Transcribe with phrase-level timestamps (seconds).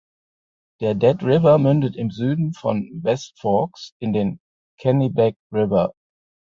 [0.79, 4.39] Der Dead River mündet im Süden von West Forks in den
[4.79, 5.93] Kennebec River.